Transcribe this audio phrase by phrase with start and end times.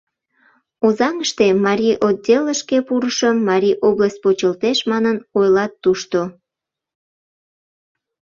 [0.85, 6.21] Озаҥыште Марий отделышке пурышым, Марий область почылтеш манын ойлат тушто.